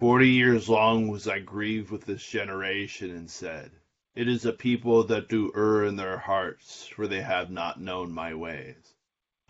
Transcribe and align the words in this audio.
Forty 0.00 0.30
years 0.30 0.66
long 0.66 1.08
was 1.08 1.28
I 1.28 1.40
grieved 1.40 1.90
with 1.90 2.06
this 2.06 2.26
generation, 2.26 3.10
and 3.10 3.30
said, 3.30 3.70
It 4.14 4.28
is 4.28 4.46
a 4.46 4.52
people 4.52 5.04
that 5.04 5.28
do 5.28 5.52
err 5.54 5.84
in 5.84 5.96
their 5.96 6.16
hearts, 6.16 6.86
for 6.86 7.06
they 7.06 7.20
have 7.20 7.50
not 7.50 7.82
known 7.82 8.10
my 8.10 8.34
ways 8.34 8.94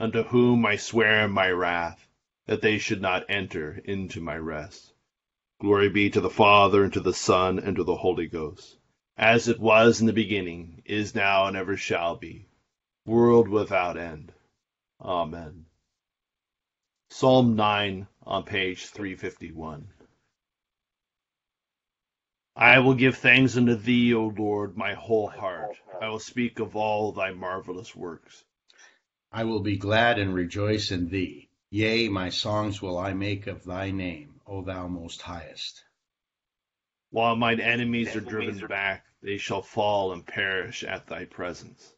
unto 0.00 0.24
whom 0.24 0.66
I 0.66 0.74
swear 0.74 1.26
in 1.26 1.30
my 1.30 1.50
wrath, 1.50 2.08
that 2.46 2.62
they 2.62 2.78
should 2.78 3.00
not 3.00 3.26
enter 3.28 3.80
into 3.84 4.20
my 4.20 4.36
rest. 4.36 4.92
Glory 5.60 5.88
be 5.88 6.10
to 6.10 6.20
the 6.20 6.28
Father, 6.28 6.82
and 6.82 6.92
to 6.94 7.00
the 7.00 7.14
Son, 7.14 7.60
and 7.60 7.76
to 7.76 7.84
the 7.84 7.94
Holy 7.94 8.26
Ghost, 8.26 8.76
as 9.16 9.46
it 9.46 9.60
was 9.60 10.00
in 10.00 10.08
the 10.08 10.12
beginning, 10.12 10.82
is 10.84 11.14
now, 11.14 11.46
and 11.46 11.56
ever 11.56 11.76
shall 11.76 12.16
be, 12.16 12.48
world 13.06 13.46
without 13.46 13.96
end. 13.96 14.32
Amen. 15.00 15.66
Psalm 17.08 17.54
9 17.54 18.08
on 18.24 18.42
page 18.42 18.86
351. 18.86 19.86
I 22.56 22.80
will 22.80 22.94
give 22.94 23.16
thanks 23.16 23.56
unto 23.56 23.74
thee, 23.74 24.12
O 24.12 24.26
Lord, 24.26 24.76
my 24.76 24.94
whole 24.94 25.28
heart. 25.28 25.76
I 26.00 26.08
will 26.08 26.18
speak 26.18 26.58
of 26.58 26.74
all 26.74 27.12
thy 27.12 27.32
marvelous 27.32 27.94
works. 27.94 28.44
I 29.30 29.44
will 29.44 29.60
be 29.60 29.76
glad 29.76 30.18
and 30.18 30.34
rejoice 30.34 30.90
in 30.90 31.08
thee. 31.08 31.48
Yea, 31.70 32.08
my 32.08 32.30
songs 32.30 32.82
will 32.82 32.98
I 32.98 33.12
make 33.12 33.46
of 33.46 33.64
thy 33.64 33.92
name, 33.92 34.40
O 34.46 34.62
thou 34.62 34.88
most 34.88 35.22
highest. 35.22 35.84
While 37.10 37.36
mine 37.36 37.60
enemies 37.60 38.16
are 38.16 38.20
driven 38.20 38.66
back, 38.66 39.06
they 39.22 39.36
shall 39.36 39.62
fall 39.62 40.12
and 40.12 40.26
perish 40.26 40.82
at 40.82 41.06
thy 41.06 41.26
presence. 41.26 41.94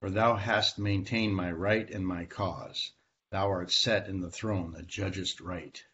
For 0.00 0.10
thou 0.10 0.34
hast 0.34 0.78
maintained 0.78 1.36
my 1.36 1.52
right 1.52 1.88
and 1.88 2.06
my 2.06 2.24
cause. 2.24 2.92
Thou 3.30 3.48
art 3.48 3.70
set 3.70 4.08
in 4.08 4.20
the 4.20 4.30
throne 4.30 4.72
that 4.72 4.88
judgest 4.88 5.40
right. 5.40 5.84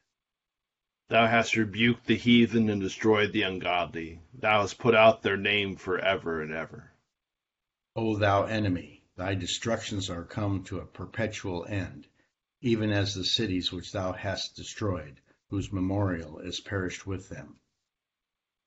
Thou 1.10 1.26
hast 1.26 1.56
rebuked 1.56 2.06
the 2.06 2.15
heathen 2.15 2.71
and 2.71 2.81
destroyed 2.81 3.32
the 3.32 3.43
ungodly. 3.43 4.21
Thou 4.32 4.60
hast 4.60 4.78
put 4.78 4.94
out 4.94 5.22
their 5.22 5.37
name 5.37 5.75
for 5.75 5.98
ever 5.98 6.41
and 6.41 6.53
ever. 6.53 6.93
O 7.97 8.16
thou 8.16 8.44
enemy, 8.44 9.03
Thy 9.16 9.34
destructions 9.34 10.09
are 10.09 10.25
come 10.25 10.62
to 10.65 10.78
a 10.78 10.87
perpetual 10.87 11.66
end, 11.66 12.06
even 12.60 12.93
as 12.93 13.12
the 13.12 13.25
cities 13.25 13.72
which 13.72 13.91
thou 13.91 14.12
hast 14.12 14.54
destroyed, 14.54 15.21
whose 15.48 15.72
memorial 15.72 16.38
is 16.38 16.60
perished 16.60 17.09
with 17.09 17.28
them. 17.28 17.59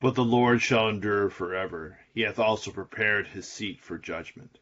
But 0.01 0.15
the 0.15 0.25
Lord 0.25 0.61
shall 0.61 0.89
endure 0.89 1.29
forever. 1.29 1.97
He 2.13 2.21
hath 2.21 2.39
also 2.39 2.71
prepared 2.71 3.27
his 3.27 3.47
seat 3.47 3.81
for 3.81 3.97
judgment. 3.97 4.59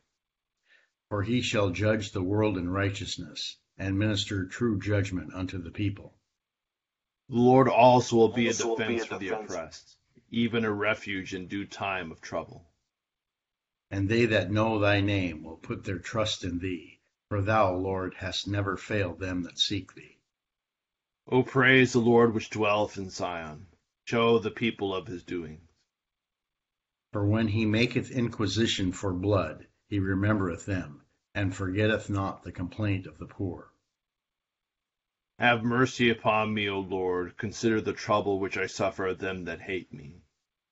For 1.10 1.24
he 1.24 1.42
shall 1.42 1.72
judge 1.72 2.12
the 2.12 2.22
world 2.22 2.60
in 2.60 2.70
righteousness, 2.70 3.58
and 3.76 3.98
minister 3.98 4.46
true 4.46 4.80
judgment 4.80 5.34
unto 5.34 5.58
the 5.58 5.72
people. 5.72 6.16
The 7.32 7.38
Lord 7.38 7.70
also 7.70 8.18
will 8.18 8.34
be 8.34 8.50
a 8.50 8.54
defense 8.54 9.06
for 9.06 9.18
the 9.18 9.30
oppressed, 9.30 9.96
even 10.32 10.66
a 10.66 10.74
refuge 10.74 11.34
in 11.34 11.48
due 11.48 11.66
time 11.66 12.12
of 12.12 12.20
trouble. 12.20 12.70
And 13.90 14.10
they 14.10 14.26
that 14.26 14.52
know 14.52 14.80
thy 14.80 15.00
name 15.00 15.42
will 15.42 15.56
put 15.56 15.86
their 15.86 15.98
trust 15.98 16.44
in 16.44 16.60
thee, 16.60 17.00
for 17.30 17.42
thou, 17.42 17.74
Lord, 17.74 18.16
hast 18.16 18.50
never 18.50 18.76
failed 18.76 19.22
them 19.22 19.44
that 19.44 19.58
seek 19.60 19.94
thee. 19.94 20.18
O 21.26 21.42
praise 21.42 21.94
the 21.94 22.00
Lord 22.00 22.34
which 22.34 22.50
dwelleth 22.50 22.98
in 22.98 23.10
Zion. 23.10 23.68
Show 24.04 24.38
the 24.38 24.52
people 24.52 24.94
of 24.94 25.08
his 25.08 25.24
doings. 25.24 25.70
For 27.14 27.26
when 27.26 27.48
he 27.48 27.66
maketh 27.66 28.12
inquisition 28.12 28.92
for 28.92 29.14
blood, 29.14 29.68
he 29.88 30.00
remembereth 30.00 30.66
them, 30.66 31.06
and 31.34 31.56
forgetteth 31.56 32.10
not 32.10 32.44
the 32.44 32.52
complaint 32.52 33.08
of 33.08 33.18
the 33.20 33.28
poor. 33.28 33.72
Have 35.42 35.64
mercy 35.64 36.12
upon 36.12 36.54
me, 36.54 36.70
O 36.70 36.80
Lord. 36.80 37.36
Consider 37.36 37.82
the 37.82 37.94
trouble 37.94 38.40
which 38.40 38.58
I 38.58 38.68
suffer 38.68 39.08
of 39.08 39.18
them 39.18 39.46
that 39.46 39.62
hate 39.62 39.92
me. 39.92 40.22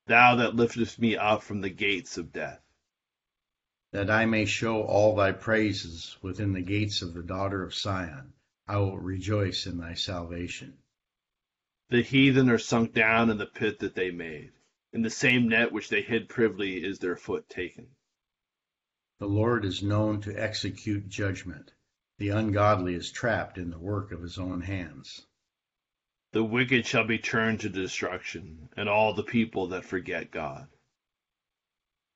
Thou 0.06 0.36
that 0.36 0.56
liftest 0.56 1.00
me 1.00 1.18
up 1.18 1.42
from 1.42 1.62
the 1.62 1.72
gates 1.72 2.20
of 2.20 2.32
death 2.32 2.62
that 3.92 4.12
I 4.12 4.28
may 4.28 4.46
show 4.46 4.84
all 4.84 5.16
thy 5.16 5.32
praises 5.32 6.18
within 6.22 6.54
the 6.54 6.62
gates 6.62 7.02
of 7.02 7.16
the 7.16 7.24
daughter 7.24 7.64
of 7.64 7.74
Sion. 7.74 8.34
I 8.68 8.78
will 8.78 9.00
rejoice 9.00 9.66
in 9.66 9.80
thy 9.80 9.96
salvation. 9.96 10.78
The 11.90 12.04
heathen 12.04 12.48
are 12.52 12.60
sunk 12.60 12.94
down 12.94 13.32
in 13.32 13.40
the 13.40 13.48
pit 13.48 13.80
that 13.80 13.96
they 13.96 14.12
made. 14.12 14.52
In 14.94 15.02
the 15.02 15.10
same 15.10 15.50
net 15.50 15.72
which 15.72 15.90
they 15.90 16.04
hid 16.04 16.30
privily 16.30 16.84
is 16.84 17.00
their 17.00 17.16
foot 17.16 17.50
taken. 17.50 17.88
The 19.18 19.26
Lord 19.26 19.66
is 19.66 19.82
known 19.82 20.22
to 20.22 20.40
execute 20.40 21.10
judgment. 21.10 21.74
The 22.20 22.28
ungodly 22.28 22.96
is 22.96 23.14
trapped 23.14 23.58
in 23.58 23.70
the 23.70 23.80
work 23.80 24.12
of 24.12 24.22
his 24.22 24.38
own 24.38 24.60
hands. 24.60 25.26
The 26.34 26.44
wicked 26.44 26.86
shall 26.86 27.06
be 27.06 27.18
turned 27.18 27.62
to 27.62 27.70
destruction, 27.70 28.68
and 28.76 28.90
all 28.90 29.14
the 29.14 29.24
people 29.24 29.68
that 29.68 29.86
forget 29.86 30.30
God. 30.30 30.68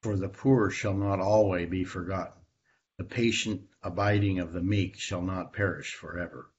For 0.01 0.17
the 0.17 0.27
poor 0.27 0.69
shall 0.69 0.93
not 0.93 1.21
alway 1.21 1.65
be 1.65 1.85
forgotten. 1.85 2.41
The 2.97 3.05
patient 3.05 3.69
abiding 3.81 4.39
of 4.39 4.51
the 4.51 4.61
meek 4.61 4.99
shall 4.99 5.21
not 5.21 5.53
perish 5.53 5.95
forever. 5.95 6.51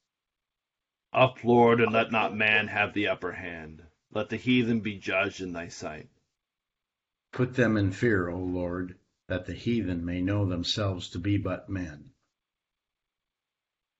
Up, 1.13 1.43
Lord, 1.43 1.79
and 1.79 1.93
let 1.93 2.11
not 2.11 2.35
man 2.35 2.67
have 2.69 2.95
the 2.95 3.07
upper 3.07 3.33
hand. 3.33 3.83
Let 4.09 4.29
the 4.29 4.37
heathen 4.37 4.79
be 4.79 4.97
judged 4.97 5.39
in 5.39 5.53
thy 5.53 5.67
sight. 5.67 6.09
Put 7.31 7.53
them 7.53 7.77
in 7.77 7.91
fear, 7.91 8.27
O 8.27 8.39
Lord, 8.39 8.97
that 9.27 9.45
the 9.45 9.53
heathen 9.53 10.03
may 10.03 10.19
know 10.19 10.47
themselves 10.47 11.09
to 11.11 11.19
be 11.19 11.37
but 11.37 11.69
men. 11.69 12.09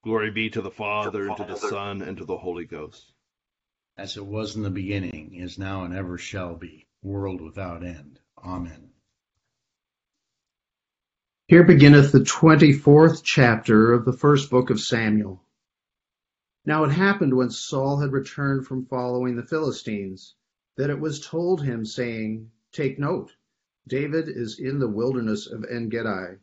Glory 0.06 0.30
be 0.30 0.52
to 0.52 0.62
the 0.62 0.70
Father, 0.70 1.30
and 1.30 1.36
to 1.38 1.46
the 1.46 1.56
Son, 1.56 2.04
and 2.04 2.16
to 2.20 2.26
the 2.26 2.38
Holy 2.38 2.66
Ghost. 2.66 3.12
As 3.98 4.16
it 4.18 4.26
was 4.26 4.56
in 4.56 4.62
the 4.62 4.70
beginning, 4.70 5.34
is 5.34 5.58
now, 5.58 5.84
and 5.84 5.96
ever 5.96 6.20
shall 6.20 6.56
be, 6.56 6.86
world 7.02 7.42
without 7.42 7.84
end. 7.84 8.20
Amen. 8.38 8.92
Here 11.48 11.64
beginneth 11.64 12.12
the 12.12 12.24
twenty-fourth 12.24 13.24
chapter 13.24 13.94
of 13.94 14.06
the 14.06 14.14
first 14.14 14.52
book 14.52 14.70
of 14.70 14.80
Samuel. 14.80 15.44
Now 16.68 16.84
it 16.84 16.92
happened 16.92 17.36
when 17.36 17.50
Saul 17.50 18.00
had 18.00 18.12
returned 18.12 18.68
from 18.68 18.86
following 18.86 19.36
the 19.36 19.48
Philistines, 19.48 20.36
that 20.78 20.92
it 20.92 21.00
was 21.00 21.26
told 21.26 21.64
him, 21.64 21.84
saying, 21.84 22.52
Take 22.72 23.00
note, 23.00 23.32
David 23.88 24.30
is 24.30 24.60
in 24.60 24.78
the 24.78 24.88
wilderness 24.88 25.48
of 25.48 25.66
En-gedi. 25.68 26.38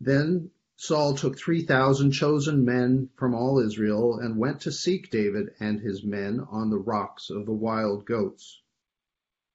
Then 0.00 0.52
Saul 0.80 1.16
took 1.16 1.36
three 1.36 1.62
thousand 1.62 2.12
chosen 2.12 2.64
men 2.64 3.10
from 3.16 3.34
all 3.34 3.58
Israel, 3.58 4.16
and 4.16 4.38
went 4.38 4.60
to 4.60 4.70
seek 4.70 5.10
David 5.10 5.52
and 5.58 5.80
his 5.80 6.04
men 6.04 6.38
on 6.38 6.70
the 6.70 6.78
rocks 6.78 7.30
of 7.30 7.46
the 7.46 7.52
wild 7.52 8.04
goats. 8.06 8.60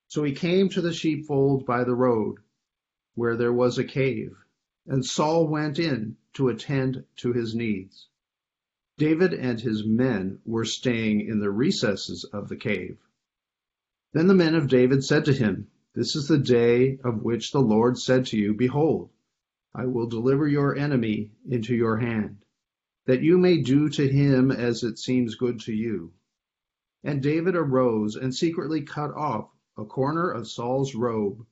So 0.06 0.22
he 0.22 0.34
came 0.34 0.68
to 0.68 0.82
the 0.82 0.92
sheepfold 0.92 1.64
by 1.64 1.82
the 1.82 1.94
road 1.94 2.40
where 3.14 3.36
there 3.38 3.54
was 3.54 3.78
a 3.78 3.84
cave, 3.84 4.36
and 4.86 5.02
Saul 5.02 5.48
went 5.48 5.78
in 5.78 6.18
to 6.34 6.50
attend 6.50 7.06
to 7.16 7.32
his 7.32 7.54
needs. 7.54 8.06
David 8.98 9.32
and 9.32 9.58
his 9.58 9.82
men 9.82 10.40
were 10.44 10.66
staying 10.66 11.22
in 11.22 11.38
the 11.38 11.50
recesses 11.50 12.24
of 12.24 12.50
the 12.50 12.56
cave. 12.56 12.98
Then 14.12 14.26
the 14.26 14.34
men 14.34 14.54
of 14.54 14.68
David 14.68 15.02
said 15.02 15.24
to 15.24 15.32
him, 15.32 15.68
This 15.94 16.14
is 16.16 16.28
the 16.28 16.36
day 16.36 16.98
of 17.02 17.22
which 17.22 17.50
the 17.50 17.62
Lord 17.62 17.96
said 17.96 18.26
to 18.26 18.36
you, 18.36 18.52
Behold, 18.52 19.08
I 19.76 19.86
will 19.86 20.06
deliver 20.06 20.46
your 20.46 20.76
enemy 20.76 21.32
into 21.44 21.74
your 21.74 21.96
hand, 21.96 22.44
that 23.06 23.22
you 23.22 23.38
may 23.38 23.60
do 23.60 23.88
to 23.88 24.06
him 24.08 24.52
as 24.52 24.84
it 24.84 25.00
seems 25.00 25.34
good 25.34 25.58
to 25.62 25.72
you. 25.72 26.12
And 27.02 27.20
David 27.20 27.56
arose 27.56 28.14
and 28.14 28.32
secretly 28.32 28.82
cut 28.82 29.12
off 29.14 29.50
a 29.76 29.84
corner 29.84 30.30
of 30.30 30.46
Saul's 30.46 30.94
robe. 30.94 31.44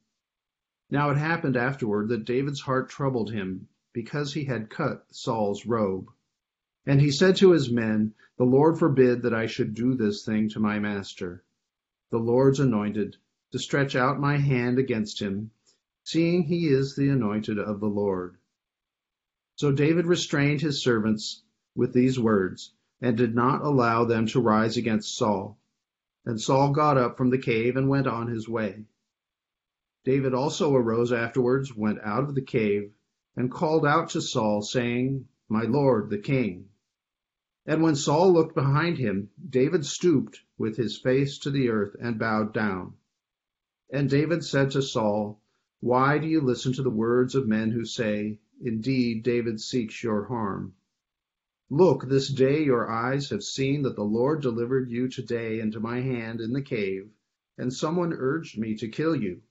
Now 0.88 1.10
it 1.10 1.16
happened 1.16 1.56
afterward 1.56 2.08
that 2.10 2.24
David's 2.24 2.60
heart 2.60 2.88
troubled 2.88 3.32
him 3.32 3.66
because 3.92 4.34
he 4.34 4.44
had 4.44 4.70
cut 4.70 5.04
Saul's 5.10 5.66
robe. 5.66 6.08
And 6.86 7.00
he 7.00 7.10
said 7.10 7.34
to 7.36 7.50
his 7.50 7.72
men, 7.72 8.14
The 8.36 8.44
Lord 8.44 8.78
forbid 8.78 9.22
that 9.22 9.34
I 9.34 9.46
should 9.46 9.74
do 9.74 9.94
this 9.94 10.24
thing 10.24 10.48
to 10.50 10.60
my 10.60 10.78
master, 10.78 11.42
the 12.10 12.20
Lord's 12.20 12.60
anointed, 12.60 13.16
to 13.50 13.58
stretch 13.58 13.96
out 13.96 14.20
my 14.20 14.36
hand 14.36 14.78
against 14.78 15.20
him, 15.20 15.50
seeing 16.04 16.42
he 16.42 16.68
is 16.68 16.96
the 16.96 17.08
anointed 17.08 17.58
of 17.58 17.80
the 17.80 17.88
Lord. 17.88 18.36
So 19.56 19.70
David 19.72 20.06
restrained 20.06 20.60
his 20.60 20.82
servants 20.82 21.42
with 21.74 21.92
these 21.92 22.18
words, 22.18 22.74
and 23.00 23.16
did 23.16 23.34
not 23.34 23.62
allow 23.62 24.04
them 24.04 24.26
to 24.26 24.40
rise 24.40 24.76
against 24.76 25.16
Saul. 25.16 25.58
And 26.24 26.40
Saul 26.40 26.72
got 26.72 26.96
up 26.96 27.16
from 27.16 27.30
the 27.30 27.38
cave 27.38 27.76
and 27.76 27.88
went 27.88 28.06
on 28.06 28.28
his 28.28 28.48
way. 28.48 28.86
David 30.04 30.34
also 30.34 30.74
arose 30.74 31.12
afterwards, 31.12 31.76
went 31.76 32.00
out 32.00 32.24
of 32.24 32.34
the 32.34 32.42
cave, 32.42 32.92
and 33.36 33.50
called 33.50 33.86
out 33.86 34.10
to 34.10 34.20
Saul, 34.20 34.62
saying, 34.62 35.28
My 35.48 35.62
lord, 35.62 36.10
the 36.10 36.18
king. 36.18 36.68
And 37.66 37.82
when 37.82 37.94
Saul 37.94 38.32
looked 38.32 38.54
behind 38.54 38.98
him, 38.98 39.30
David 39.48 39.86
stooped 39.86 40.40
with 40.58 40.76
his 40.76 40.98
face 40.98 41.38
to 41.38 41.50
the 41.50 41.68
earth 41.68 41.96
and 42.00 42.18
bowed 42.18 42.52
down. 42.52 42.94
And 43.90 44.10
David 44.10 44.44
said 44.44 44.72
to 44.72 44.82
Saul, 44.82 45.40
Why 45.82 46.16
do 46.16 46.26
you 46.26 46.40
listen 46.40 46.72
to 46.72 46.82
the 46.82 46.88
words 46.88 47.34
of 47.34 47.46
men 47.46 47.70
who 47.70 47.84
say, 47.84 48.38
Indeed, 48.62 49.22
David 49.22 49.60
seeks 49.60 50.02
your 50.02 50.24
harm? 50.24 50.74
Look, 51.68 52.08
this 52.08 52.28
day 52.28 52.64
your 52.64 52.90
eyes 52.90 53.28
have 53.28 53.42
seen 53.42 53.82
that 53.82 53.96
the 53.96 54.02
Lord 54.02 54.40
delivered 54.40 54.88
you 54.88 55.08
today 55.08 55.60
into 55.60 55.78
my 55.78 56.00
hand 56.00 56.40
in 56.40 56.54
the 56.54 56.62
cave, 56.62 57.10
and 57.58 57.70
someone 57.70 58.14
urged 58.14 58.56
me 58.56 58.74
to 58.76 58.88
kill 58.88 59.14
you. 59.14 59.42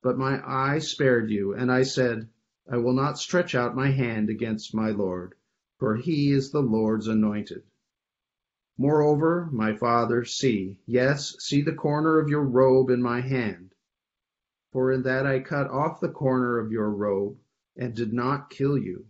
But 0.00 0.16
my 0.16 0.40
eye 0.46 0.78
spared 0.78 1.30
you, 1.30 1.52
and 1.54 1.72
I 1.72 1.82
said, 1.82 2.28
I 2.70 2.76
will 2.76 2.94
not 2.94 3.18
stretch 3.18 3.56
out 3.56 3.74
my 3.74 3.90
hand 3.90 4.30
against 4.30 4.72
my 4.72 4.90
Lord 4.90 5.34
for 5.78 5.96
he 5.96 6.32
is 6.32 6.52
the 6.52 6.62
Lord's 6.62 7.06
anointed. 7.06 7.62
Moreover, 8.78 9.46
my 9.52 9.76
father, 9.76 10.24
see, 10.24 10.80
yes, 10.86 11.36
see 11.38 11.60
the 11.60 11.74
corner 11.74 12.18
of 12.18 12.30
your 12.30 12.44
robe 12.44 12.88
in 12.88 13.02
my 13.02 13.20
hand. 13.20 13.74
For 14.76 14.92
in 14.92 15.04
that 15.04 15.24
I 15.24 15.40
cut 15.40 15.70
off 15.70 16.00
the 16.00 16.10
corner 16.10 16.58
of 16.58 16.70
your 16.70 16.90
robe, 16.90 17.38
and 17.76 17.94
did 17.94 18.12
not 18.12 18.50
kill 18.50 18.76
you. 18.76 19.06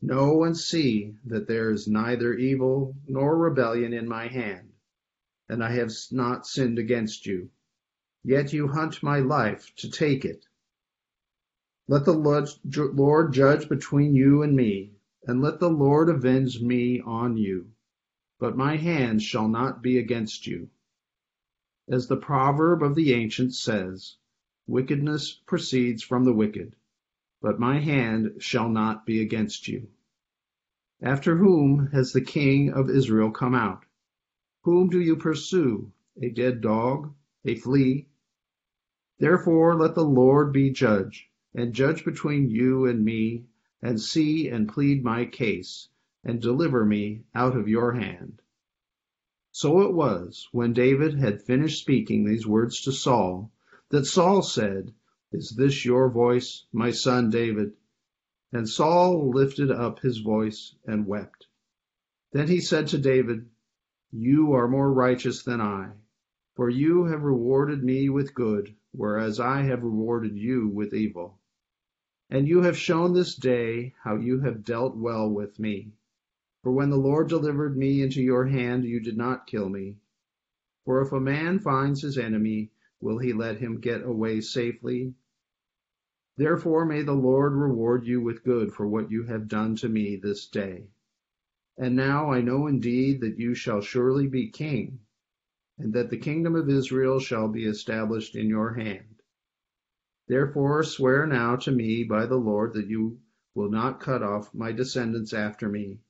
Know 0.00 0.44
and 0.44 0.56
see 0.56 1.16
that 1.24 1.48
there 1.48 1.72
is 1.72 1.88
neither 1.88 2.32
evil 2.34 2.94
nor 3.08 3.36
rebellion 3.36 3.92
in 3.92 4.06
my 4.06 4.28
hand, 4.28 4.72
and 5.48 5.64
I 5.64 5.72
have 5.72 5.90
not 6.12 6.46
sinned 6.46 6.78
against 6.78 7.26
you. 7.26 7.50
Yet 8.22 8.52
you 8.52 8.68
hunt 8.68 9.02
my 9.02 9.18
life 9.18 9.74
to 9.78 9.90
take 9.90 10.24
it. 10.24 10.46
Let 11.88 12.04
the 12.04 12.12
Lord 12.14 13.32
judge 13.32 13.68
between 13.68 14.14
you 14.14 14.42
and 14.42 14.54
me, 14.54 14.92
and 15.24 15.42
let 15.42 15.58
the 15.58 15.70
Lord 15.70 16.08
avenge 16.08 16.62
me 16.62 17.00
on 17.00 17.36
you, 17.36 17.72
but 18.38 18.56
my 18.56 18.76
hand 18.76 19.22
shall 19.22 19.48
not 19.48 19.82
be 19.82 19.98
against 19.98 20.46
you. 20.46 20.70
As 21.88 22.06
the 22.06 22.16
proverb 22.16 22.84
of 22.84 22.94
the 22.94 23.12
ancients 23.12 23.58
says, 23.58 24.14
wickedness 24.70 25.32
proceeds 25.46 26.00
from 26.00 26.24
the 26.24 26.32
wicked, 26.32 26.76
but 27.42 27.58
my 27.58 27.80
hand 27.80 28.32
shall 28.38 28.68
not 28.68 29.04
be 29.04 29.20
against 29.20 29.66
you. 29.66 29.88
After 31.02 31.36
whom 31.36 31.88
has 31.88 32.12
the 32.12 32.20
king 32.20 32.70
of 32.70 32.88
Israel 32.88 33.32
come 33.32 33.54
out? 33.54 33.84
Whom 34.62 34.88
do 34.88 35.00
you 35.00 35.16
pursue? 35.16 35.90
A 36.22 36.28
dead 36.28 36.60
dog? 36.60 37.12
A 37.44 37.56
flea? 37.56 38.06
Therefore 39.18 39.74
let 39.74 39.96
the 39.96 40.04
Lord 40.04 40.52
be 40.52 40.70
judge, 40.70 41.28
and 41.52 41.74
judge 41.74 42.04
between 42.04 42.48
you 42.48 42.86
and 42.86 43.04
me 43.04 43.46
and 43.82 44.00
see 44.00 44.48
and 44.48 44.68
plead 44.68 45.02
my 45.02 45.24
case, 45.24 45.88
and 46.22 46.40
deliver 46.40 46.84
me 46.84 47.24
out 47.34 47.56
of 47.56 47.66
your 47.66 47.92
hand. 47.92 48.40
So 49.50 49.80
it 49.80 49.92
was, 49.92 50.48
when 50.52 50.74
David 50.74 51.14
had 51.14 51.42
finished 51.42 51.80
speaking 51.80 52.24
these 52.24 52.46
words 52.46 52.82
to 52.82 52.92
Saul, 52.92 53.50
that 53.90 54.06
Saul 54.06 54.40
said, 54.42 54.94
Is 55.32 55.50
this 55.50 55.84
your 55.84 56.08
voice, 56.08 56.64
my 56.72 56.90
son 56.92 57.28
David? 57.28 57.72
And 58.52 58.68
Saul 58.68 59.30
lifted 59.30 59.70
up 59.70 59.98
his 59.98 60.18
voice 60.18 60.74
and 60.84 61.06
wept. 61.06 61.46
Then 62.32 62.48
he 62.48 62.60
said 62.60 62.86
to 62.88 62.98
David, 62.98 63.48
You 64.12 64.52
are 64.52 64.68
more 64.68 64.92
righteous 64.92 65.42
than 65.42 65.60
I, 65.60 65.92
for 66.54 66.70
you 66.70 67.04
have 67.06 67.22
rewarded 67.22 67.82
me 67.82 68.08
with 68.08 68.34
good, 68.34 68.74
whereas 68.92 69.40
I 69.40 69.62
have 69.62 69.82
rewarded 69.82 70.36
you 70.36 70.68
with 70.68 70.94
evil. 70.94 71.40
And 72.28 72.46
you 72.46 72.62
have 72.62 72.76
shown 72.76 73.12
this 73.12 73.34
day 73.34 73.94
how 74.04 74.14
you 74.14 74.40
have 74.40 74.64
dealt 74.64 74.96
well 74.96 75.28
with 75.28 75.58
me. 75.58 75.92
For 76.62 76.70
when 76.70 76.90
the 76.90 76.96
Lord 76.96 77.28
delivered 77.28 77.76
me 77.76 78.02
into 78.02 78.22
your 78.22 78.46
hand, 78.46 78.84
you 78.84 79.00
did 79.00 79.16
not 79.16 79.48
kill 79.48 79.68
me. 79.68 79.96
For 80.84 81.02
if 81.02 81.10
a 81.10 81.18
man 81.18 81.58
finds 81.58 82.02
his 82.02 82.18
enemy, 82.18 82.70
will 83.00 83.18
he 83.18 83.32
let 83.32 83.58
him 83.58 83.80
get 83.80 84.02
away 84.02 84.40
safely? 84.40 85.14
Therefore 86.36 86.84
may 86.84 87.02
the 87.02 87.12
Lord 87.12 87.54
reward 87.54 88.06
you 88.06 88.20
with 88.20 88.44
good 88.44 88.72
for 88.72 88.86
what 88.86 89.10
you 89.10 89.24
have 89.24 89.48
done 89.48 89.76
to 89.76 89.88
me 89.88 90.16
this 90.16 90.46
day. 90.46 90.88
And 91.76 91.96
now 91.96 92.30
I 92.30 92.40
know 92.40 92.66
indeed 92.66 93.20
that 93.20 93.38
you 93.38 93.54
shall 93.54 93.80
surely 93.80 94.26
be 94.26 94.48
king, 94.48 95.00
and 95.78 95.94
that 95.94 96.10
the 96.10 96.18
kingdom 96.18 96.54
of 96.54 96.68
Israel 96.68 97.20
shall 97.20 97.48
be 97.48 97.64
established 97.64 98.36
in 98.36 98.48
your 98.48 98.74
hand. 98.74 99.22
Therefore 100.28 100.82
swear 100.84 101.26
now 101.26 101.56
to 101.56 101.72
me 101.72 102.04
by 102.04 102.26
the 102.26 102.36
Lord 102.36 102.74
that 102.74 102.86
you 102.86 103.20
will 103.54 103.70
not 103.70 104.00
cut 104.00 104.22
off 104.22 104.54
my 104.54 104.72
descendants 104.72 105.32
after 105.32 105.68
me, 105.68 106.00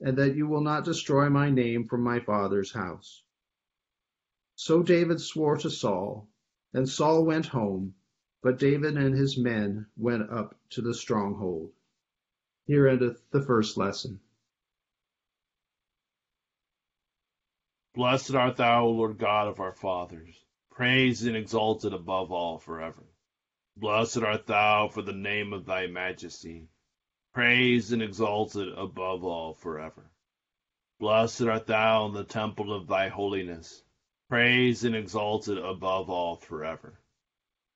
and 0.00 0.18
that 0.18 0.34
you 0.34 0.46
will 0.46 0.60
not 0.60 0.84
destroy 0.84 1.30
my 1.30 1.50
name 1.50 1.86
from 1.86 2.02
my 2.02 2.20
father's 2.20 2.72
house. 2.72 3.22
So 4.56 4.82
David 4.82 5.20
swore 5.20 5.56
to 5.58 5.70
Saul, 5.70 6.28
and 6.74 6.88
Saul 6.88 7.24
went 7.24 7.46
home, 7.46 7.94
but 8.42 8.58
David 8.58 8.96
and 8.96 9.14
his 9.14 9.36
men 9.36 9.86
went 9.96 10.30
up 10.30 10.56
to 10.70 10.82
the 10.82 10.94
stronghold. 10.94 11.72
Here 12.66 12.88
endeth 12.88 13.30
the 13.30 13.42
first 13.42 13.76
lesson. 13.76 14.20
Blessed 17.94 18.34
art 18.34 18.56
thou, 18.56 18.86
O 18.86 18.90
Lord 18.90 19.18
God 19.18 19.48
of 19.48 19.60
our 19.60 19.74
fathers, 19.74 20.34
praised 20.70 21.26
and 21.26 21.36
exalted 21.36 21.92
above 21.92 22.32
all 22.32 22.58
forever. 22.58 23.04
Blessed 23.76 24.18
art 24.22 24.46
thou 24.46 24.88
for 24.88 25.02
the 25.02 25.12
name 25.12 25.52
of 25.52 25.66
thy 25.66 25.86
majesty, 25.86 26.68
praised 27.34 27.92
and 27.92 28.02
exalted 28.02 28.68
above 28.78 29.24
all 29.24 29.54
forever. 29.54 30.10
Blessed 30.98 31.42
art 31.42 31.66
thou 31.66 32.06
in 32.06 32.14
the 32.14 32.24
temple 32.24 32.72
of 32.72 32.86
thy 32.86 33.08
holiness, 33.08 33.82
praised 34.32 34.86
and 34.86 34.96
exalted 34.96 35.58
above 35.58 36.08
all 36.08 36.36
forever. 36.36 36.98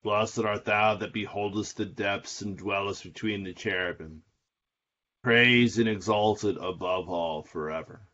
Blessed 0.03 0.39
art 0.39 0.65
thou 0.65 0.95
that 0.95 1.13
beholdest 1.13 1.77
the 1.77 1.85
depths 1.85 2.41
and 2.41 2.57
dwellest 2.57 3.03
between 3.03 3.45
the 3.45 3.53
cherubim, 3.53 4.23
praised 5.23 5.79
and 5.79 5.87
exalted 5.87 6.57
above 6.57 7.11
all 7.11 7.43
forever. 7.43 8.09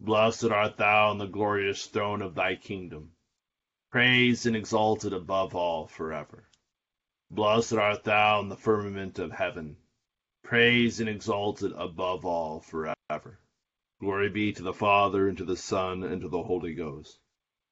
Blessed 0.00 0.46
art 0.46 0.78
thou 0.78 1.10
on 1.10 1.18
the 1.18 1.26
glorious 1.26 1.84
throne 1.84 2.22
of 2.22 2.34
thy 2.34 2.54
kingdom, 2.54 3.10
praised 3.90 4.46
and 4.46 4.56
exalted 4.56 5.12
above 5.12 5.54
all 5.54 5.86
forever. 5.86 6.48
Blessed 7.30 7.74
art 7.74 8.04
thou 8.04 8.40
in 8.40 8.48
the 8.48 8.56
firmament 8.56 9.18
of 9.18 9.32
heaven, 9.32 9.76
praised 10.42 11.00
and 11.00 11.10
exalted 11.10 11.72
above 11.76 12.24
all 12.24 12.58
forever. 12.58 13.38
Glory 14.00 14.30
be 14.30 14.54
to 14.54 14.62
the 14.62 14.72
Father, 14.72 15.28
and 15.28 15.36
to 15.36 15.44
the 15.44 15.58
Son, 15.58 16.04
and 16.04 16.22
to 16.22 16.28
the 16.30 16.42
Holy 16.42 16.72
Ghost, 16.72 17.18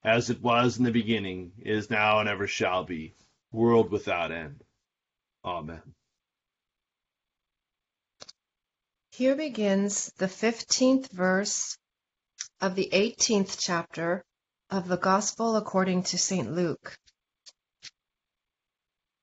as 0.04 0.28
it 0.28 0.42
was 0.42 0.78
in 0.78 0.84
the 0.84 0.92
beginning, 0.92 1.52
is 1.58 1.88
now, 1.88 2.20
and 2.20 2.28
ever 2.28 2.46
shall 2.46 2.84
be, 2.84 3.14
world 3.52 3.90
without 3.90 4.30
end. 4.30 4.62
Amen. 5.44 5.82
Here 9.12 9.36
begins 9.36 10.12
the 10.18 10.26
15th 10.26 11.10
verse 11.10 11.78
of 12.60 12.74
the 12.74 12.88
18th 12.92 13.56
chapter 13.58 14.24
of 14.70 14.88
the 14.88 14.96
Gospel 14.96 15.56
according 15.56 16.02
to 16.04 16.18
St. 16.18 16.52
Luke. 16.52 16.96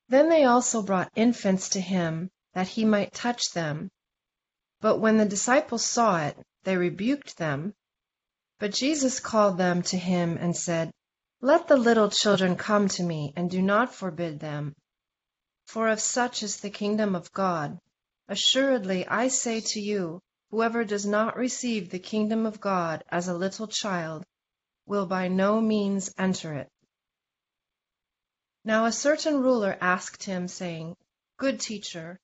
Then 0.09 0.29
they 0.29 0.45
also 0.45 0.81
brought 0.81 1.11
infants 1.15 1.69
to 1.69 1.81
him, 1.81 2.29
that 2.53 2.67
he 2.67 2.85
might 2.85 3.13
touch 3.13 3.51
them. 3.51 3.89
But 4.81 4.97
when 4.97 5.17
the 5.17 5.25
disciples 5.25 5.85
saw 5.85 6.25
it, 6.25 6.37
they 6.63 6.75
rebuked 6.75 7.37
them. 7.37 7.73
But 8.61 8.73
Jesus 8.73 9.19
called 9.19 9.57
them 9.57 9.81
to 9.81 9.97
him 9.97 10.37
and 10.37 10.55
said, 10.55 10.91
Let 11.41 11.67
the 11.67 11.77
little 11.77 12.11
children 12.11 12.55
come 12.55 12.87
to 12.89 13.01
me, 13.01 13.33
and 13.35 13.49
do 13.49 13.59
not 13.59 13.95
forbid 13.95 14.39
them. 14.39 14.75
For 15.65 15.87
of 15.87 15.99
such 15.99 16.43
is 16.43 16.57
the 16.57 16.69
kingdom 16.69 17.15
of 17.15 17.33
God. 17.33 17.79
Assuredly, 18.27 19.07
I 19.07 19.29
say 19.29 19.61
to 19.61 19.81
you, 19.81 20.19
whoever 20.51 20.83
does 20.83 21.07
not 21.07 21.37
receive 21.37 21.89
the 21.89 21.97
kingdom 21.97 22.45
of 22.45 22.61
God 22.61 23.03
as 23.09 23.27
a 23.27 23.33
little 23.33 23.65
child 23.65 24.23
will 24.85 25.07
by 25.07 25.27
no 25.27 25.59
means 25.59 26.13
enter 26.19 26.53
it. 26.53 26.69
Now 28.63 28.85
a 28.85 28.91
certain 28.91 29.41
ruler 29.41 29.75
asked 29.81 30.23
him, 30.23 30.47
saying, 30.47 30.95
Good 31.37 31.59
teacher, 31.59 32.19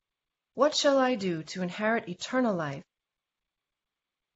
what 0.54 0.76
shall 0.76 1.00
I 1.00 1.16
do 1.16 1.42
to 1.46 1.64
inherit 1.64 2.08
eternal 2.08 2.54
life? 2.54 2.84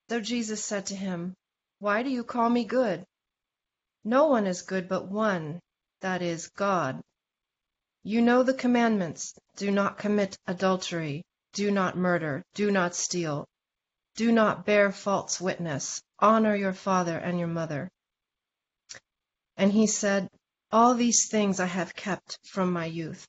So 0.10 0.20
Jesus 0.20 0.66
said 0.66 0.88
to 0.88 0.96
him, 0.96 1.36
Why 1.82 2.04
do 2.04 2.12
you 2.12 2.24
call 2.24 2.48
me 2.48 2.64
good? 2.64 3.04
No 4.04 4.28
one 4.28 4.46
is 4.46 4.62
good 4.62 4.88
but 4.88 5.08
one, 5.08 5.60
that 6.02 6.22
is, 6.22 6.48
God. 6.50 7.02
You 8.04 8.22
know 8.22 8.44
the 8.44 8.54
commandments 8.54 9.34
do 9.56 9.72
not 9.72 9.98
commit 9.98 10.38
adultery, 10.46 11.24
do 11.54 11.72
not 11.72 11.98
murder, 11.98 12.44
do 12.54 12.70
not 12.70 12.94
steal, 12.94 13.48
do 14.14 14.32
not 14.32 14.64
bear 14.64 14.92
false 14.92 15.42
witness, 15.42 16.04
honor 16.20 16.56
your 16.56 16.74
father 16.74 17.18
and 17.18 17.40
your 17.40 17.48
mother. 17.48 17.90
And 19.58 19.72
he 19.72 19.88
said, 19.88 20.30
All 20.72 20.94
these 20.94 21.30
things 21.30 21.60
I 21.60 21.66
have 21.66 21.96
kept 21.96 22.38
from 22.46 22.72
my 22.72 22.86
youth. 22.86 23.28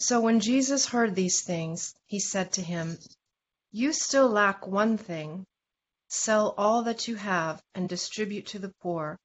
So 0.00 0.20
when 0.20 0.40
Jesus 0.40 0.86
heard 0.86 1.14
these 1.14 1.42
things, 1.42 1.94
he 2.06 2.18
said 2.18 2.54
to 2.54 2.62
him, 2.62 2.98
You 3.70 3.92
still 3.92 4.28
lack 4.28 4.66
one 4.66 4.98
thing. 4.98 5.46
Sell 6.12 6.54
all 6.58 6.82
that 6.82 7.06
you 7.06 7.14
have 7.14 7.62
and 7.72 7.88
distribute 7.88 8.46
to 8.46 8.58
the 8.58 8.74
poor, 8.82 9.16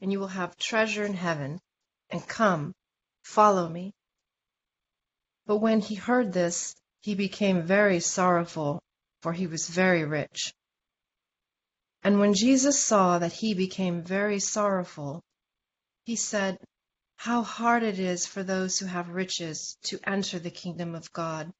and 0.00 0.10
you 0.10 0.18
will 0.18 0.28
have 0.28 0.56
treasure 0.56 1.04
in 1.04 1.12
heaven. 1.12 1.60
And 2.08 2.26
come, 2.26 2.72
follow 3.22 3.68
me. 3.68 3.92
But 5.44 5.58
when 5.58 5.80
he 5.80 5.96
heard 5.96 6.32
this, 6.32 6.74
he 7.02 7.14
became 7.14 7.66
very 7.66 8.00
sorrowful, 8.00 8.80
for 9.20 9.34
he 9.34 9.46
was 9.46 9.68
very 9.68 10.04
rich. 10.04 10.54
And 12.02 12.18
when 12.18 12.32
Jesus 12.32 12.82
saw 12.82 13.18
that 13.18 13.34
he 13.34 13.52
became 13.52 14.02
very 14.02 14.40
sorrowful, 14.40 15.20
he 16.04 16.16
said, 16.16 16.56
How 17.16 17.42
hard 17.42 17.82
it 17.82 17.98
is 17.98 18.24
for 18.24 18.42
those 18.42 18.78
who 18.78 18.86
have 18.86 19.10
riches 19.10 19.76
to 19.82 20.00
enter 20.04 20.38
the 20.38 20.50
kingdom 20.50 20.94
of 20.94 21.12
God. 21.12 21.52